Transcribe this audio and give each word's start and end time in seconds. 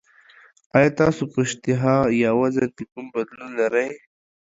ایا 0.77 0.89
تاسو 0.99 1.21
په 1.31 1.39
اشتها 1.45 1.95
یا 2.21 2.31
وزن 2.39 2.67
کې 2.75 2.83
کوم 2.91 3.05
بدلون 3.15 3.51
لرئ؟ 3.59 3.89